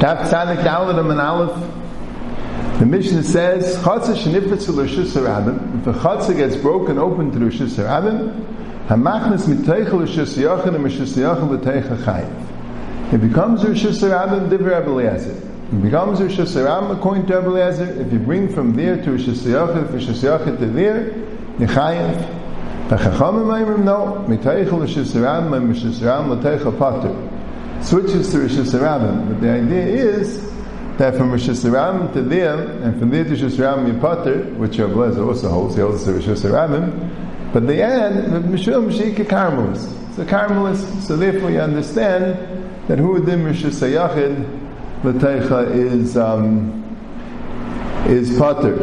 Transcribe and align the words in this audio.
Taf 0.00 0.28
Tzadik 0.28 0.64
Dalit 0.64 0.98
and 0.98 1.20
Aleph. 1.20 2.80
The 2.80 2.86
Mishnah 2.86 3.22
says, 3.22 3.76
Chatzah 3.76 4.16
shenifetz 4.16 4.68
l'shus 4.68 5.12
harabim. 5.12 5.80
If 5.80 5.86
a 5.86 5.92
chatzah 5.92 6.36
gets 6.36 6.56
broken 6.56 6.98
open 6.98 7.30
to 7.30 7.38
l'shus 7.38 7.76
harabim, 7.76 8.34
hamachnes 8.88 9.46
miteichel 9.46 10.00
l'shus 10.00 10.36
yachin 10.36 10.74
and 10.74 10.82
l'shus 10.82 11.16
yachin 11.16 11.48
l'teicha 11.48 11.96
chayiv. 11.98 13.12
It 13.14 13.20
becomes 13.20 13.62
l'shus 13.62 14.02
harabim 14.02 14.48
divrei 14.48 14.84
Eliezer. 14.84 15.36
It 15.36 15.82
becomes 15.82 16.20
l'shus 16.20 16.52
harabim 16.56 16.96
according 16.96 17.26
to 17.26 17.38
Eliezer. 17.38 18.00
If 18.00 18.12
you 18.12 18.18
bring 18.18 18.48
from 18.52 18.74
there 18.74 18.96
to 19.04 19.12
l'shus 19.12 19.44
yachin, 19.44 19.86
from 19.88 19.98
yachin 19.98 20.58
to 20.58 20.66
there. 20.66 21.12
The 21.60 21.66
no, 22.90 24.24
pater 26.78 27.30
switches 27.82 28.30
to 28.30 28.40
Rosh 28.40 28.52
Hashanah. 28.52 29.28
But 29.28 29.40
the 29.40 29.50
idea 29.50 29.86
is 29.86 30.52
that 30.98 31.16
from 31.16 31.30
Rosh 31.30 31.48
Hashanah 31.48 32.12
to 32.12 32.22
there, 32.22 32.58
and 32.58 32.98
from 32.98 33.10
there 33.10 33.24
to 33.24 33.30
Rosh 33.30 33.40
Hashanah 33.40 34.00
Yipater, 34.00 34.56
which 34.56 34.78
Rav 34.78 34.90
Lezer 34.90 35.26
also 35.26 35.48
holds, 35.48 35.74
he 35.76 35.80
holds 35.80 36.04
to 36.04 36.12
Rosh 36.12 36.26
Hashanah, 36.26 37.52
but 37.52 37.66
they 37.66 37.80
add 37.82 38.12
Mishum 38.44 38.92
Shika 38.92 39.24
Karmelis. 39.24 39.90
It's 40.10 40.18
a 40.18 40.24
Karmelis, 40.24 41.02
so 41.02 41.16
therefore 41.16 41.50
you 41.50 41.60
understand 41.60 42.36
that 42.88 42.98
who 42.98 43.14
Rosh 43.46 43.64
Hashanah 43.64 45.04
L'Teicha 45.04 45.70
is 45.74 46.16
um, 46.16 46.82
is 48.08 48.38
Pater. 48.38 48.76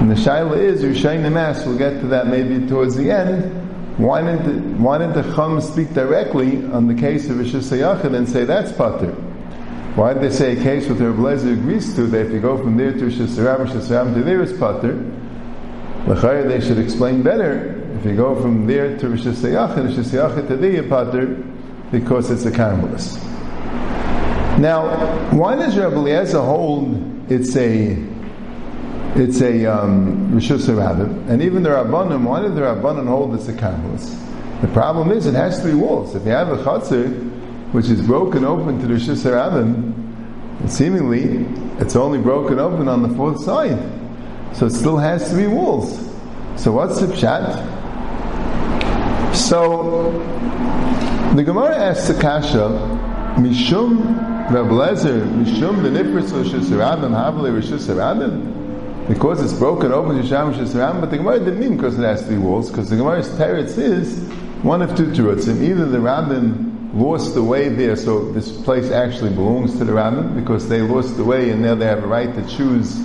And 0.00 0.10
the 0.10 0.14
Shaila 0.14 0.58
is, 0.58 0.82
you're 0.82 0.94
sharing 0.94 1.22
the 1.22 1.30
Mass, 1.30 1.64
we'll 1.64 1.78
get 1.78 2.00
to 2.00 2.06
that 2.08 2.26
maybe 2.26 2.66
towards 2.66 2.96
the 2.96 3.10
end, 3.10 3.62
why 3.98 4.22
didn't 4.22 4.44
the, 4.44 4.82
why 4.82 4.98
didn't 4.98 5.14
the 5.14 5.34
Chum 5.34 5.60
speak 5.60 5.92
directly 5.92 6.64
on 6.72 6.86
the 6.86 6.94
case 6.94 7.28
of 7.28 7.36
Yachid 7.36 8.14
and 8.16 8.28
say 8.28 8.44
that's 8.44 8.72
Pater? 8.72 9.12
Why 9.94 10.14
did 10.14 10.22
they 10.22 10.30
say 10.30 10.56
a 10.58 10.62
case 10.62 10.88
with 10.88 11.00
Rav 11.02 11.16
Lezer 11.16 11.52
agrees 11.52 11.94
to 11.96 12.06
that 12.06 12.26
if 12.26 12.32
you 12.32 12.40
go 12.40 12.56
from 12.56 12.78
there 12.78 12.92
to 12.92 13.04
Rishis 13.04 13.38
Ram, 13.38 13.60
Rishis 13.60 13.90
Ram 13.90 14.14
to 14.14 14.22
there 14.22 14.42
is 14.42 14.52
Pater? 14.54 14.94
L'chayr 16.06 16.48
they 16.48 16.60
should 16.60 16.78
explain 16.78 17.22
better. 17.22 17.78
If 17.98 18.06
you 18.06 18.16
go 18.16 18.40
from 18.40 18.66
there 18.66 18.96
to 18.98 19.06
Yachid, 19.06 19.34
Yachid 19.34 20.48
to 20.48 20.56
there 20.56 20.82
Pater, 20.84 21.26
because 21.90 22.30
it's 22.30 22.46
a 22.46 22.50
Karmelis. 22.50 23.22
Now, 24.58 25.30
why 25.32 25.56
does 25.56 25.76
Rabbi 25.76 25.96
Eliezer 25.96 26.40
hold 26.40 27.30
it's 27.30 27.54
a 27.56 27.94
it's 29.14 29.40
a 29.42 29.66
um, 29.66 30.30
Rishus 30.32 30.68
and 31.28 31.42
even 31.42 31.62
the 31.62 31.70
Rabbanim, 31.70 32.24
why 32.24 32.40
did 32.40 32.54
the 32.54 32.62
Rabbanim 32.62 33.06
hold 33.06 33.34
this 33.34 33.48
a 33.48 33.52
Karmelis? 33.52 34.18
The 34.62 34.68
problem 34.68 35.10
is 35.10 35.26
it 35.26 35.34
has 35.34 35.60
three 35.60 35.74
walls. 35.74 36.14
If 36.14 36.24
you 36.24 36.30
have 36.30 36.48
a 36.48 36.56
Chatzir, 36.56 37.30
which 37.72 37.86
is 37.86 38.00
broken 38.00 38.44
open 38.44 38.80
to 38.80 38.86
the 38.86 38.94
Rishus 38.94 39.24
Rabbim, 39.24 40.70
seemingly 40.70 41.46
it's 41.78 41.96
only 41.96 42.18
broken 42.18 42.58
open 42.58 42.88
on 42.88 43.02
the 43.02 43.08
fourth 43.10 43.42
side. 43.42 43.78
So 44.54 44.66
it 44.66 44.70
still 44.70 44.96
has 44.96 45.30
three 45.30 45.46
walls. 45.46 45.98
So 46.56 46.72
what's 46.72 47.00
the 47.00 47.06
pshat? 47.06 47.80
So 49.34 50.12
the 51.34 51.42
Gemara 51.42 51.76
asks 51.76 52.08
the 52.08 52.20
Kasha, 52.20 52.68
Mishum 53.36 54.50
Rab 54.50 54.66
Lezer, 54.66 55.26
Mishum 55.42 55.82
the 55.82 55.88
Nifris 55.88 56.30
Rishus 56.30 56.66
Rabbim, 56.66 57.10
Havle 57.10 57.50
Rishus 57.50 57.88
Rabbim, 57.88 58.61
because 59.08 59.42
it's 59.42 59.58
broken 59.58 59.92
open 59.92 60.16
to 60.16 60.26
Sham 60.26 60.54
Shesram, 60.54 61.00
but 61.00 61.10
the 61.10 61.16
Gemara 61.16 61.40
didn't 61.40 61.58
mean 61.58 61.76
because 61.76 61.98
it 61.98 62.02
has 62.02 62.24
three 62.24 62.38
walls, 62.38 62.70
because 62.70 62.88
the 62.88 62.96
Gemara's 62.96 63.28
teretz 63.30 63.76
is 63.76 64.20
one 64.62 64.80
of 64.80 64.96
two 64.96 65.06
terutzim. 65.06 65.62
Either 65.62 65.86
the 65.86 66.00
Rabbin 66.00 66.72
lost 66.94 67.34
the 67.34 67.42
way 67.42 67.68
there, 67.68 67.96
so 67.96 68.30
this 68.32 68.52
place 68.62 68.90
actually 68.90 69.30
belongs 69.30 69.76
to 69.78 69.84
the 69.84 69.92
Rabbin, 69.92 70.38
because 70.38 70.68
they 70.68 70.80
lost 70.82 71.16
the 71.16 71.24
way 71.24 71.50
and 71.50 71.62
now 71.62 71.74
they 71.74 71.86
have 71.86 72.04
a 72.04 72.06
right 72.06 72.32
to 72.34 72.48
choose 72.48 73.00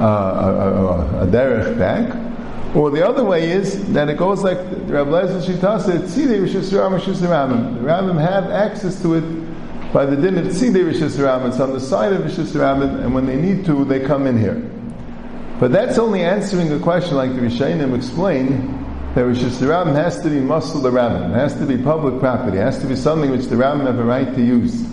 uh, 0.00 0.04
a, 0.04 0.08
a, 0.08 1.22
a, 1.22 1.26
derech 1.26 1.78
back. 1.78 2.74
Or 2.74 2.90
the 2.90 3.06
other 3.06 3.24
way 3.24 3.50
is 3.50 3.90
that 3.92 4.08
it 4.08 4.16
goes 4.16 4.42
like 4.42 4.58
Rabbi 4.58 5.10
Lezer 5.10 5.42
Shita 5.42 5.80
said, 5.80 6.02
Tzidei 6.02 6.42
Rishis 6.42 6.72
Rishis 6.72 7.20
The 7.20 7.26
Rabbim 7.26 8.20
have 8.20 8.50
access 8.50 9.00
to 9.02 9.14
it 9.14 9.92
by 9.92 10.04
the 10.04 10.16
din 10.16 10.36
of 10.36 10.46
Tzidei 10.46 10.84
Rishis 10.84 11.18
It's 11.18 11.60
on 11.60 11.72
the 11.72 11.80
side 11.80 12.12
of 12.12 12.24
Rishis 12.24 12.54
and 12.54 13.14
when 13.14 13.26
they 13.26 13.36
need 13.36 13.64
to, 13.66 13.84
they 13.84 14.00
come 14.00 14.26
in 14.26 14.38
here. 14.38 14.70
But 15.58 15.72
that's 15.72 15.98
only 15.98 16.22
answering 16.22 16.70
a 16.72 16.78
question 16.78 17.16
like 17.16 17.34
the 17.34 17.40
Rishayim 17.40 17.96
explain 17.96 18.84
that 19.14 19.24
Rosh 19.24 19.38
Hashanah 19.38 19.94
has 19.94 20.20
to 20.20 20.28
be 20.28 20.40
muscle 20.40 20.82
the 20.82 20.90
rabbin, 20.90 21.30
it 21.30 21.34
has 21.34 21.54
to 21.54 21.64
be 21.64 21.78
public 21.78 22.20
property, 22.20 22.58
it 22.58 22.60
has 22.60 22.78
to 22.80 22.86
be 22.86 22.94
something 22.94 23.30
which 23.30 23.46
the 23.46 23.56
rabbin 23.56 23.86
have 23.86 23.98
a 23.98 24.04
right 24.04 24.34
to 24.34 24.44
use. 24.44 24.84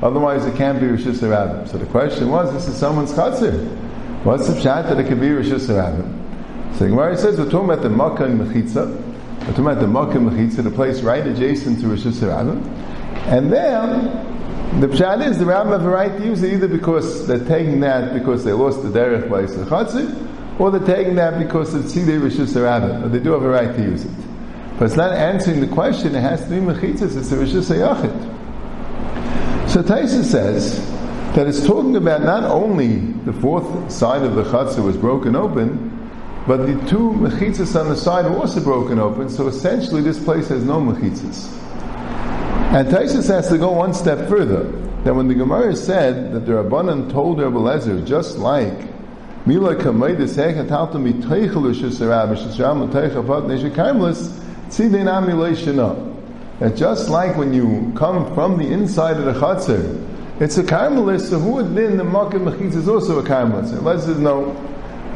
Otherwise, 0.00 0.44
it 0.44 0.54
can't 0.54 0.80
be 0.80 0.86
Rosh 0.86 1.00
Hashanah. 1.00 1.68
So 1.68 1.78
the 1.78 1.86
question 1.86 2.30
was, 2.30 2.52
this 2.52 2.68
is 2.68 2.76
someone's 2.76 3.12
chatzir. 3.12 3.66
What's 4.22 4.46
the 4.46 4.54
pshat 4.54 4.88
that 4.88 5.00
it 5.00 5.08
could 5.08 5.20
be 5.20 5.32
Rosh 5.32 5.46
Hashanah? 5.46 6.78
So 6.78 6.86
Gemara 6.88 7.16
says 7.16 7.38
we're 7.38 7.50
talking 7.50 7.68
about 7.70 7.82
the 7.82 7.90
Makkah 7.90 8.26
and 8.26 8.40
Mechitza. 8.40 8.86
We're 9.40 9.46
talking 9.46 9.66
about 9.66 9.80
the 9.80 9.88
Makkah 9.88 10.18
and 10.18 10.30
Mechitza, 10.30 10.62
the 10.62 10.70
place 10.70 11.00
right 11.00 11.26
adjacent 11.26 11.80
to 11.80 11.88
Rosh 11.88 12.04
Hashanah. 12.04 12.64
And 13.26 13.52
there, 13.52 14.31
the 14.80 14.86
pshat 14.86 15.26
is 15.26 15.38
the 15.38 15.44
rabbis 15.44 15.72
have 15.72 15.84
a 15.84 15.88
right 15.88 16.16
to 16.16 16.24
use 16.24 16.42
it 16.42 16.54
either 16.54 16.68
because 16.68 17.26
they're 17.26 17.44
taking 17.44 17.80
that 17.80 18.14
because 18.14 18.44
they 18.44 18.52
lost 18.52 18.82
the 18.82 18.88
derech 18.88 19.28
by 19.28 19.42
Yisachatzit, 19.42 20.60
or 20.60 20.70
they're 20.70 20.96
taking 20.96 21.14
that 21.16 21.38
because 21.38 21.74
it's 21.74 21.94
Tzidei 21.94 22.20
Rishus 22.20 22.54
but 23.02 23.08
they 23.08 23.18
do 23.18 23.32
have 23.32 23.42
a 23.42 23.48
right 23.48 23.74
to 23.74 23.82
use 23.82 24.04
it. 24.04 24.78
But 24.78 24.86
it's 24.86 24.96
not 24.96 25.12
answering 25.12 25.60
the 25.60 25.68
question, 25.68 26.14
it 26.14 26.20
has 26.20 26.42
to 26.44 26.50
be 26.50 26.56
Mechitzas, 26.56 27.16
it's 27.16 27.30
a 27.32 27.36
Rishus 27.36 27.70
Yachid. 27.70 28.32
So 29.68 29.82
Taisa 29.82 30.24
says 30.24 30.86
that 31.34 31.46
it's 31.46 31.66
talking 31.66 31.96
about 31.96 32.22
not 32.22 32.44
only 32.44 32.96
the 33.24 33.32
fourth 33.32 33.90
side 33.90 34.22
of 34.22 34.34
the 34.34 34.44
Chatzah 34.44 34.84
was 34.84 34.96
broken 34.96 35.34
open, 35.36 35.90
but 36.46 36.66
the 36.66 36.74
two 36.88 37.12
mechitzas 37.12 37.78
on 37.80 37.88
the 37.88 37.96
side 37.96 38.24
were 38.24 38.36
also 38.36 38.60
broken 38.60 38.98
open, 38.98 39.28
so 39.28 39.46
essentially 39.46 40.02
this 40.02 40.22
place 40.22 40.48
has 40.48 40.64
no 40.64 40.80
mechitzas. 40.80 41.61
And 42.72 42.88
Taisus 42.88 43.28
has 43.28 43.50
to 43.50 43.58
go 43.58 43.70
one 43.70 43.92
step 43.92 44.30
further. 44.30 44.62
That 45.04 45.14
when 45.14 45.28
the 45.28 45.34
Gemara 45.34 45.76
said 45.76 46.32
that 46.32 46.46
the 46.46 46.52
Rabbanan 46.52 47.12
told 47.12 47.38
Rabbi 47.38 47.54
Lezer, 47.54 48.02
just 48.06 48.38
like 48.38 48.72
Mila 49.44 49.76
Kameidis 49.76 50.36
Hechatalta 50.36 50.94
Miteichelu 50.94 51.74
Shisarab 51.74 52.34
Shisram 52.34 52.88
Miteichavat 52.88 53.44
Neshakarmlis 53.44 54.30
Tzidin 54.68 55.04
Amilashina. 55.04 56.16
That 56.60 56.74
just 56.74 57.10
like 57.10 57.36
when 57.36 57.52
you 57.52 57.92
come 57.94 58.34
from 58.34 58.56
the 58.56 58.66
inside 58.72 59.18
of 59.18 59.26
the 59.26 59.34
Chatzir, 59.34 60.40
it's 60.40 60.56
a 60.56 60.62
Karmelis, 60.62 61.28
so 61.28 61.38
who 61.38 61.50
would 61.50 61.74
been 61.74 61.98
the 61.98 62.04
Makkah 62.04 62.38
Mechitz 62.38 62.74
is 62.74 62.88
also 62.88 63.18
a 63.18 63.22
Karmelis. 63.22 63.70
Unless 63.76 64.06
there's 64.06 64.18
no, 64.18 64.54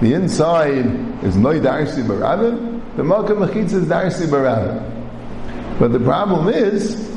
the 0.02 0.12
inside 0.12 0.84
is 1.24 1.36
Noi 1.36 1.60
Darsi 1.60 2.06
Baravim, 2.06 2.82
the 2.96 3.02
Makkah 3.02 3.32
Mechitz 3.32 3.72
is 3.72 3.86
Darsi 3.86 4.26
Baravim. 4.26 5.78
But 5.78 5.92
the 5.92 6.00
problem 6.00 6.48
is, 6.48 7.15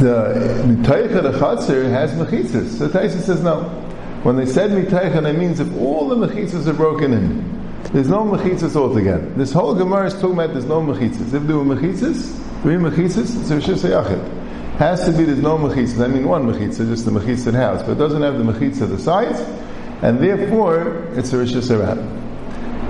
the 0.00 0.64
Mitaycha 0.64 1.22
the 1.22 1.32
Chatzir 1.32 1.90
has 1.90 2.12
mechitzas. 2.12 2.78
So 2.78 2.88
Taisa 2.88 3.20
says 3.20 3.42
no. 3.42 3.64
When 4.22 4.36
they 4.36 4.46
said 4.46 4.70
Mitaycha, 4.70 5.28
it 5.28 5.38
means 5.38 5.60
if 5.60 5.70
all 5.76 6.08
the 6.08 6.16
mechitzas 6.16 6.66
are 6.66 6.72
broken 6.72 7.12
in, 7.12 7.82
there's 7.92 8.08
no 8.08 8.24
mechitzas 8.24 8.76
altogether. 8.76 9.28
This 9.30 9.52
whole 9.52 9.74
Gemara 9.74 10.06
is 10.06 10.14
talking 10.14 10.32
about 10.32 10.52
there's 10.52 10.64
no 10.64 10.80
mechitzas. 10.80 11.34
If 11.34 11.42
there 11.42 11.58
were 11.58 11.76
mechitzas, 11.76 12.34
three 12.62 12.76
mechitzas, 12.76 13.40
it's 13.40 13.50
a 13.50 13.56
Rishis 13.56 13.82
Yachid. 13.82 14.26
Has 14.78 15.04
to 15.04 15.12
be 15.12 15.24
there's 15.24 15.38
no 15.38 15.58
mechitzas. 15.58 16.02
I 16.02 16.08
mean 16.08 16.26
one 16.26 16.50
mechitzah, 16.50 16.88
just 16.88 17.04
the 17.04 17.10
mechitzah 17.10 17.52
house, 17.52 17.82
but 17.82 17.92
it 17.92 17.98
doesn't 17.98 18.22
have 18.22 18.38
the 18.38 18.44
mechitzah 18.44 18.88
the 18.88 18.98
sides, 18.98 19.40
and 20.02 20.18
therefore 20.18 21.08
it's 21.14 21.32
a 21.34 21.36
Harab. 21.36 21.98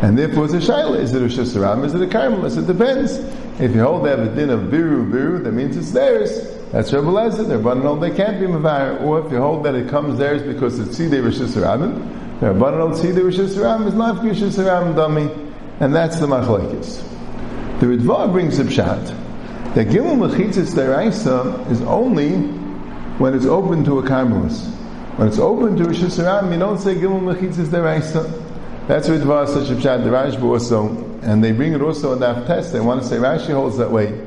And 0.02 0.16
therefore 0.16 0.44
it's 0.44 0.54
a 0.54 0.58
Shaila. 0.58 1.00
Is 1.00 1.12
it 1.12 1.22
a 1.22 1.24
Rishis 1.24 1.56
Harab? 1.56 1.84
Is 1.84 1.92
it 1.92 2.02
a 2.02 2.06
Karmelis? 2.06 2.56
It 2.56 2.68
depends. 2.68 3.18
If 3.60 3.74
you 3.74 3.82
hold 3.82 4.04
they 4.04 4.10
have 4.10 4.20
a 4.20 4.34
din 4.34 4.50
of 4.50 4.60
biru 4.70 5.10
biru, 5.10 5.42
that 5.42 5.52
means 5.52 5.76
it's 5.76 5.90
theirs. 5.90 6.59
That's 6.72 6.92
Rebbe 6.92 7.06
Lezer. 7.06 7.48
They're 7.48 7.58
no, 7.58 7.96
they 7.96 8.14
can't 8.14 8.38
be 8.38 8.46
Mavar. 8.46 9.00
Or 9.02 9.24
if 9.24 9.32
you 9.32 9.38
hold 9.38 9.64
that 9.64 9.74
it 9.74 9.88
comes 9.88 10.18
theirs 10.18 10.42
because 10.42 10.78
it's 10.78 10.96
Tzidei 10.96 11.24
Rishis 11.24 11.56
Rabim, 11.56 12.40
they're 12.40 12.54
no 12.54 12.90
Tzidei 12.90 13.24
Rishis 13.24 13.56
Rabim 13.56 13.88
is 13.88 13.94
not 13.94 14.22
Rishis 14.22 14.56
Rabim 14.56 14.94
dummy. 14.94 15.28
And 15.80 15.94
that's 15.94 16.20
the 16.20 16.26
Machlekes. 16.26 17.02
The 17.80 17.86
Ritva 17.86 18.30
brings 18.30 18.58
a 18.58 18.64
pshat 18.64 19.74
that 19.74 19.88
Gimel 19.88 20.28
Mechitzis 20.28 20.74
Deraisa 20.74 21.68
is 21.70 21.80
only 21.82 22.36
when 23.18 23.34
it's 23.34 23.46
open 23.46 23.82
to 23.84 23.98
a 23.98 24.02
Karmelis. 24.02 24.68
When 25.16 25.26
it's 25.26 25.38
open 25.38 25.76
to 25.76 25.84
Rishis 25.84 26.18
Rabim, 26.18 26.52
you 26.52 26.58
don't 26.58 26.78
say 26.78 26.94
Gimel 26.94 27.20
Mechitzis 27.20 27.66
Deraisa. 27.66 28.46
That's 28.86 29.08
Ritva 29.08 29.48
such 29.48 29.70
a 29.70 29.74
pshat, 29.74 30.04
the 30.04 30.10
Rashba 30.10 30.42
also, 30.42 30.88
and 31.22 31.42
they 31.42 31.52
bring 31.52 31.72
it 31.72 31.80
also 31.80 32.12
in 32.12 32.20
that 32.20 32.46
test. 32.46 32.72
They 32.72 32.80
want 32.80 33.02
to 33.02 33.08
say 33.08 33.16
Rashi 33.16 33.52
holds 33.52 33.76
that 33.78 33.90
way. 33.90 34.26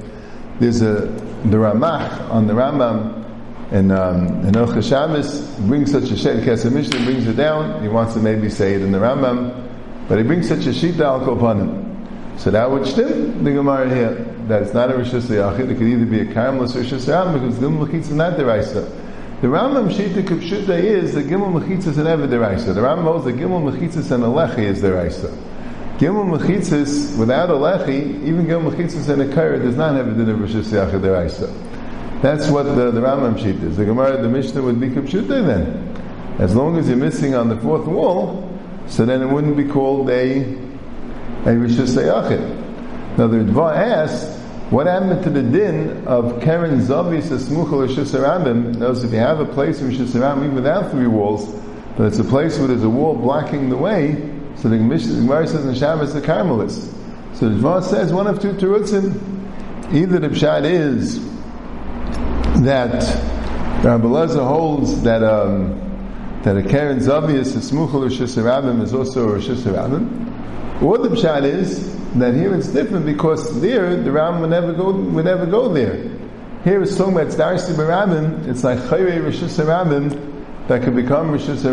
There's 0.59 0.81
a 0.81 1.07
the 1.45 1.57
Ramach 1.57 2.29
on 2.29 2.47
the 2.47 2.53
Rambam 2.53 3.23
and 3.71 3.91
um, 3.91 4.55
El 4.55 4.81
Shabbos 4.81 5.41
brings 5.61 5.91
such 5.91 6.11
a 6.11 6.17
shed. 6.17 6.43
Kesef 6.43 6.71
Mishnah 6.71 7.03
brings 7.03 7.25
it 7.25 7.35
down. 7.35 7.81
He 7.81 7.89
wants 7.89 8.13
to 8.13 8.19
maybe 8.19 8.49
say 8.49 8.75
it 8.75 8.81
in 8.81 8.91
the 8.91 8.99
Rambam, 8.99 10.07
but 10.07 10.19
he 10.19 10.23
brings 10.23 10.47
such 10.47 10.65
a 10.67 10.73
sheet 10.73 10.99
al 10.99 11.21
kopanim. 11.21 12.39
So 12.39 12.51
that 12.51 12.69
would 12.69 12.85
stim 12.85 13.43
the 13.43 13.51
Gemara 13.51 13.89
here 13.89 14.35
that 14.47 14.61
it's 14.61 14.73
not 14.73 14.89
a 14.89 14.93
Rishus 14.93 15.23
Yachid. 15.23 15.71
It 15.71 15.77
could 15.77 15.87
either 15.87 16.05
be 16.05 16.19
a 16.21 16.25
Karmelis 16.25 16.75
or 16.75 16.83
Rishus 16.83 17.07
Ram 17.07 17.33
because 17.33 17.57
Gimel 17.57 17.87
Mechitza 17.87 17.99
is 17.99 18.11
not 18.11 18.37
the 18.37 18.45
Raisa. 18.45 18.81
The 19.41 19.47
Rambam 19.47 19.91
Shita 19.91 20.23
Kupshuta 20.23 20.77
is 20.81 21.13
that 21.15 21.25
Gimel 21.25 21.59
Mechitza 21.59 21.87
is 21.87 21.97
never 21.97 22.27
the 22.27 22.39
Raisa. 22.39 22.73
The 22.73 22.81
Rambam 22.81 23.05
knows 23.05 23.25
that 23.25 23.35
Gimel 23.35 23.71
Mechitza 23.71 24.11
and 24.11 24.23
Alechi 24.23 24.59
is 24.59 24.81
the 24.81 24.93
Raisa. 24.93 25.35
Gimel 25.97 26.37
Mechitzis 26.37 27.17
without 27.17 27.49
a 27.49 27.53
lechi, 27.53 28.23
even 28.23 28.45
Gimel 28.45 28.71
Mechitzis 28.71 29.09
and 29.09 29.21
a 29.21 29.27
kair 29.27 29.61
does 29.61 29.75
not 29.75 29.95
have 29.95 30.07
a 30.07 30.13
din 30.13 30.29
of 30.29 30.39
Rishus 30.39 30.71
Yachid 30.71 31.01
Deraisa. 31.01 32.21
That's 32.21 32.49
what 32.49 32.63
the, 32.63 32.89
the 32.89 33.01
Rambam 33.01 33.37
sheet 33.37 33.57
is. 33.57 33.77
The 33.77 33.85
Gemara, 33.85 34.21
the 34.21 34.29
Mishnah 34.29 34.61
would 34.61 34.79
be 34.79 34.89
Kupshuta 34.89 35.45
then. 35.45 36.35
As 36.39 36.55
long 36.55 36.77
as 36.77 36.87
you're 36.87 36.97
missing 36.97 37.35
on 37.35 37.47
the 37.49 37.57
fourth 37.57 37.85
wall, 37.85 38.49
so 38.87 39.05
then 39.05 39.21
it 39.21 39.27
wouldn't 39.27 39.55
be 39.55 39.65
called 39.65 40.09
a 40.09 40.41
a 40.41 41.47
Rishus 41.47 41.95
Yachid. 41.95 43.17
Now 43.17 43.27
the 43.27 43.37
Ritva 43.37 43.75
asks, 43.75 44.39
what 44.71 44.87
happened 44.87 45.23
to 45.23 45.29
the 45.29 45.43
din 45.43 46.07
of 46.07 46.41
Karen 46.41 46.79
Zavis 46.79 47.25
Esmuchel 47.25 47.87
Arabim? 47.87 48.77
Knows 48.77 49.03
if 49.03 49.11
you 49.11 49.19
have 49.19 49.39
a 49.39 49.45
place 49.45 49.81
in 49.81 49.91
Arabim 49.91 50.37
even 50.37 50.55
without 50.55 50.89
three 50.89 51.05
walls, 51.05 51.53
but 51.95 52.05
it's 52.05 52.17
a 52.17 52.23
place 52.23 52.57
where 52.57 52.69
there's 52.69 52.83
a 52.83 52.89
wall 52.89 53.13
blocking 53.15 53.69
the 53.69 53.77
way, 53.77 54.32
so 54.55 54.69
the 54.69 54.77
Gemara 54.77 55.47
says 55.47 55.65
in 55.65 55.75
Shabbos 55.75 56.13
the 56.13 56.21
Karmelis. 56.21 56.91
So 57.35 57.49
the 57.49 57.55
Gemara 57.55 57.81
says 57.81 58.13
one 58.13 58.27
of 58.27 58.41
two 58.41 58.53
terutzim. 58.53 59.31
Either 59.93 60.19
the 60.19 60.29
pshat 60.29 60.63
is 60.65 61.23
that 62.63 63.03
Rabbi 63.83 64.05
Lezer 64.05 64.47
holds 64.47 65.03
that 65.03 65.23
um, 65.23 65.79
that 66.43 66.57
a 66.57 66.63
Karen 66.63 66.99
Zavius 66.99 67.55
is 67.55 67.71
Smuchel 67.71 68.03
Rishis 68.03 68.37
is 68.37 68.93
also 68.93 69.29
a 69.29 69.33
Rishis 69.33 69.65
or 70.81 70.97
the 70.97 71.09
pshat 71.09 71.43
is 71.43 71.93
that 72.13 72.33
here 72.33 72.53
it's 72.55 72.67
different 72.67 73.05
because 73.05 73.61
there 73.61 73.95
the 73.95 74.11
Ram 74.11 74.41
would 74.41 74.49
never 74.49 74.73
go 74.73 74.91
would 74.91 75.25
never 75.25 75.45
go 75.45 75.71
there. 75.73 76.09
Here 76.63 76.81
it's 76.81 76.95
talking 76.95 77.13
about 77.13 77.27
Darsi 77.27 77.73
Barabim, 77.73 78.47
it's 78.47 78.63
like 78.63 78.79
Chayre 78.79 79.23
Rishis 79.23 79.57
that 80.67 80.83
could 80.83 80.95
become 80.95 81.31
Rishis. 81.31 81.63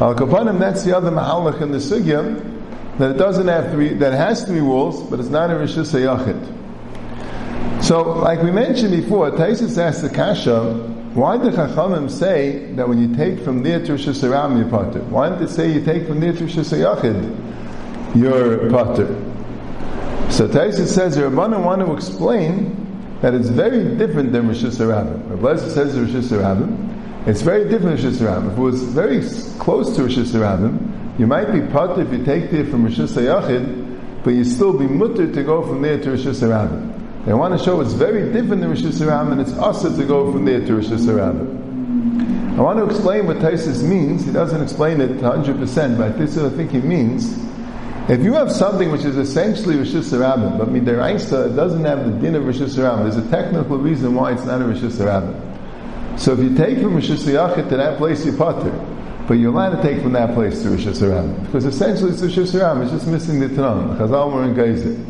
Al 0.00 0.14
Kapanim, 0.14 0.58
that's 0.58 0.82
the 0.84 0.96
other 0.96 1.10
Mahalach 1.10 1.60
in 1.60 1.72
the 1.72 1.78
Sugya, 1.78 2.98
that 2.98 3.10
it 3.10 3.18
doesn't 3.18 3.48
have 3.48 3.70
to 3.70 3.76
be, 3.76 3.88
that 3.90 4.14
has 4.14 4.44
three 4.44 4.62
walls, 4.62 5.02
but 5.10 5.20
it's 5.20 5.28
not 5.28 5.50
a 5.50 5.54
Rishus 5.54 5.92
Yachid. 5.92 6.56
So, 7.82 8.02
like 8.18 8.42
we 8.42 8.50
mentioned 8.50 8.92
before, 8.92 9.30
Taisus 9.32 9.76
asked 9.76 10.00
the 10.00 10.08
Kasha, 10.08 10.72
why 11.12 11.36
did 11.36 11.52
Chachamim 11.52 12.10
say 12.10 12.72
that 12.76 12.88
when 12.88 12.98
you 12.98 13.14
take 13.14 13.44
from 13.44 13.62
there 13.62 13.84
to 13.84 13.92
Rishus 13.92 14.22
Aram, 14.22 14.56
you're 14.56 14.70
Pater? 14.70 15.00
Why 15.04 15.28
didn't 15.28 15.46
they 15.46 15.52
say 15.52 15.70
you 15.72 15.84
take 15.84 16.06
from 16.06 16.20
there 16.20 16.32
to 16.32 16.44
Rishus 16.44 16.72
Yachid, 16.72 18.16
you're 18.16 18.70
Pater? 18.70 19.06
So 20.30 20.48
Taisus 20.48 20.88
says, 20.88 21.18
Rabbanim 21.18 21.62
want 21.62 21.84
to 21.84 21.92
explain 21.92 23.18
that 23.20 23.34
it's 23.34 23.48
very 23.48 23.96
different 23.96 24.32
than 24.32 24.48
Rishus 24.48 24.80
Aram. 24.80 25.28
Rabbi 25.28 25.56
says 25.68 25.94
Rishus 25.94 26.32
Aram, 26.32 26.89
it's 27.26 27.42
very 27.42 27.68
different 27.68 28.02
Rishis 28.02 28.20
If 28.20 28.58
it 28.58 28.58
was 28.58 28.82
very 28.82 29.22
close 29.58 29.94
to 29.96 30.04
Rishis 30.04 30.32
you 31.18 31.26
might 31.26 31.52
be 31.52 31.60
part 31.72 31.98
if 31.98 32.10
you 32.12 32.24
take 32.24 32.50
there 32.50 32.64
from 32.64 32.84
Rishis 32.84 33.14
but 33.14 34.30
you 34.30 34.44
still 34.44 34.72
be 34.72 34.86
mutter 34.86 35.32
to 35.32 35.42
go 35.42 35.62
from 35.62 35.82
there 35.82 36.00
to 36.00 36.10
Rishis 36.12 36.40
They 36.40 37.34
want 37.34 37.58
to 37.58 37.64
show 37.64 37.80
it's 37.80 37.92
very 37.92 38.32
different 38.32 38.62
than 38.62 38.70
Rishis 38.70 39.00
and 39.00 39.40
it's 39.40 39.52
also 39.54 39.94
to 39.94 40.04
go 40.06 40.32
from 40.32 40.44
there 40.44 40.64
to 40.64 40.74
Rishis 40.74 41.06
I 41.08 42.62
want 42.62 42.78
to 42.78 42.84
explain 42.84 43.26
what 43.26 43.38
Taisus 43.38 43.82
means. 43.82 44.26
He 44.26 44.32
doesn't 44.32 44.60
explain 44.60 45.00
it 45.00 45.12
100%, 45.12 45.96
but 45.96 46.18
this 46.18 46.36
is 46.36 46.42
what 46.42 46.52
I 46.52 46.56
think 46.56 46.72
he 46.72 46.80
means. 46.80 47.38
If 48.10 48.22
you 48.22 48.34
have 48.34 48.50
something 48.50 48.90
which 48.90 49.04
is 49.04 49.16
essentially 49.16 49.76
Rishis 49.76 50.10
Hashanah, 50.12 50.58
but 50.58 50.68
Midaraisa 50.68 51.54
doesn't 51.54 51.84
have 51.84 52.04
the 52.04 52.18
din 52.18 52.34
of 52.34 52.44
Rishis 52.44 52.74
there's 52.74 53.16
a 53.16 53.30
technical 53.30 53.78
reason 53.78 54.14
why 54.14 54.32
it's 54.32 54.44
not 54.44 54.60
a 54.60 54.64
Hashanah. 54.64 55.59
So 56.20 56.34
if 56.34 56.40
you 56.40 56.54
take 56.54 56.78
from 56.80 56.94
Rishis 56.94 57.24
Yachid 57.24 57.70
to 57.70 57.78
that 57.78 57.96
place, 57.96 58.26
you 58.26 58.36
potter. 58.36 58.70
But 59.26 59.38
you're 59.38 59.52
allowed 59.52 59.76
to 59.76 59.82
take 59.82 60.02
from 60.02 60.12
that 60.12 60.34
place 60.34 60.62
to 60.62 60.68
Rishis 60.68 61.00
Haram. 61.00 61.34
Because 61.46 61.64
essentially 61.64 62.10
it's 62.10 62.20
Rishis 62.20 62.52
Haram, 62.52 62.82
it's 62.82 62.90
just 62.90 63.06
missing 63.06 63.40
the 63.40 63.46
Tanam. 63.46 63.96
Chazal 63.96 64.30
were 64.30 64.44
in 64.44 64.54
Gezer. 64.54 65.02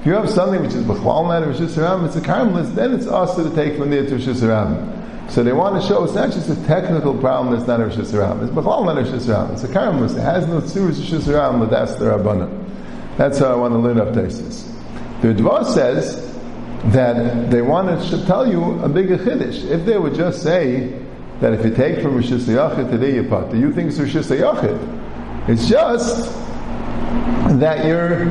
If 0.00 0.06
you 0.06 0.14
have 0.14 0.28
something 0.28 0.60
which 0.60 0.74
is 0.74 0.82
B'chlal 0.82 1.28
not 1.28 1.46
Rishis 1.46 1.76
Haram, 1.76 2.04
it's 2.04 2.16
a 2.16 2.20
Karmelis, 2.20 2.74
then 2.74 2.92
it's 2.92 3.06
also 3.06 3.48
to 3.48 3.54
take 3.54 3.78
from 3.78 3.90
there 3.90 4.06
to 4.06 4.16
Rishis 4.16 4.40
Haram. 4.40 5.30
So 5.30 5.44
they 5.44 5.52
want 5.52 5.80
to 5.80 5.86
show 5.86 6.02
it's 6.02 6.14
not 6.14 6.32
just 6.32 6.48
a 6.48 6.56
technical 6.66 7.16
problem 7.16 7.54
that's 7.54 7.68
not 7.68 7.80
a 7.80 7.86
Rishis 7.86 8.10
Haram. 8.10 8.42
It's 8.42 8.52
B'chlal 8.52 8.86
not 8.86 8.98
a 8.98 9.02
Rishis 9.02 9.26
Haram. 9.26 9.52
It's 9.52 9.62
a 9.62 9.68
Karmelis. 9.68 10.16
It 10.16 10.22
has 10.22 10.48
no 10.48 10.60
Tzuris 10.60 10.98
Rishis 10.98 11.26
Haram, 11.26 11.60
but 11.60 11.70
that's 11.70 11.94
the 11.94 12.06
Rabbanah. 12.06 13.16
That's 13.16 13.38
how 13.38 13.52
I 13.52 13.54
want 13.54 13.72
to 13.72 13.78
learn 13.78 14.00
up 14.00 14.08
Taisis. 14.08 14.68
The 15.22 15.28
Dvar 15.28 15.64
says, 15.64 16.25
that 16.92 17.50
they 17.50 17.62
wanted 17.62 18.00
to 18.10 18.24
tell 18.26 18.48
you 18.48 18.80
a 18.80 18.88
bigger 18.88 19.18
chiddush. 19.18 19.64
If 19.64 19.84
they 19.86 19.98
would 19.98 20.14
just 20.14 20.42
say 20.42 21.02
that 21.40 21.52
if 21.52 21.64
you 21.64 21.74
take 21.74 22.00
from 22.00 22.16
Rishis 22.16 22.46
Yachid 22.46 22.90
today 22.90 23.14
you 23.14 23.22
do 23.22 23.58
you 23.58 23.72
think 23.72 23.88
it's 23.88 23.98
Rishis 23.98 24.28
Yachid. 24.28 25.48
It's 25.48 25.68
just 25.68 26.32
that 27.60 27.84
you're 27.84 28.26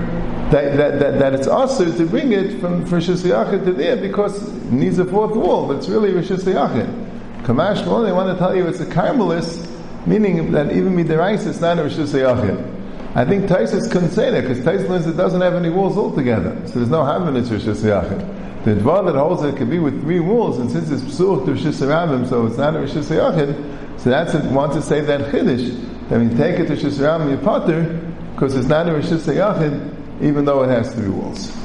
that, 0.52 0.78
that, 0.78 1.00
that, 1.00 1.20
that 1.20 1.34
it's 1.34 1.48
also 1.48 1.92
to 1.98 2.06
bring 2.06 2.32
it 2.32 2.60
from 2.60 2.86
Rishis 2.86 3.24
Yachid 3.24 3.66
to 3.66 3.74
there 3.74 3.98
because 3.98 4.48
it 4.48 4.72
needs 4.72 5.00
a 5.00 5.06
fourth 5.06 5.36
wall, 5.36 5.68
but 5.68 5.78
it's 5.78 5.90
really 5.90 6.12
Rishis 6.12 6.44
Yachid. 6.44 7.04
Kamash 7.44 7.84
they 8.06 8.12
want 8.12 8.32
to 8.32 8.38
tell 8.38 8.56
you 8.56 8.68
it's 8.68 8.80
a 8.80 8.86
Carmelis, 8.86 9.68
meaning 10.08 10.52
that 10.52 10.72
even 10.72 10.96
Midiraisa 10.96 11.48
is 11.48 11.62
not 11.62 11.78
a 11.80 11.84
Rishis 11.84 12.14
Yachid. 12.14 12.72
I 13.16 13.24
think 13.24 13.46
Taisus 13.46 13.90
couldn't 13.92 14.12
say 14.12 14.30
that 14.30 14.42
because 14.42 14.60
Taisus 14.60 15.08
it 15.08 15.16
doesn't 15.16 15.42
have 15.42 15.54
any 15.54 15.70
walls 15.70 15.98
altogether. 15.98 16.62
So 16.68 16.74
there's 16.74 16.90
no 16.90 17.02
Havanitz 17.02 17.50
Rishis 17.50 17.82
Yachid. 17.82 18.35
The 18.66 18.72
Dvar 18.72 19.06
that 19.06 19.16
holds 19.16 19.44
it 19.44 19.58
could 19.58 19.70
be 19.70 19.78
with 19.78 20.02
three 20.02 20.20
walls, 20.20 20.58
and 20.58 20.72
since 20.72 20.90
it's 20.90 21.04
Psuch 21.04 21.46
to 21.46 21.52
Rishis 21.52 21.82
Rabim, 21.82 22.28
so 22.28 22.48
it's 22.48 22.58
not 22.58 22.76
a 22.76 22.80
Rishis 22.80 23.10
Yachid, 23.10 24.00
so 24.00 24.10
that's 24.10 24.34
it, 24.34 24.44
want 24.46 24.74
to 24.74 24.82
say 24.82 25.02
that 25.02 25.32
Chiddush, 25.32 26.10
when 26.10 26.32
you 26.32 26.36
take 26.36 26.60
it 26.60 26.66
to 26.66 26.74
Rishis 26.74 26.98
Rabim, 26.98 27.30
you 27.30 27.38
potter, 27.38 27.84
because 28.34 28.56
it's 28.56 28.68
not 28.68 28.90
a 28.90 28.94
Rishis 28.94 29.28
Yachid, 29.28 30.24
even 30.24 30.46
though 30.46 30.64
it 30.64 30.70
has 30.70 30.92
three 30.96 31.10
walls. 31.10 31.56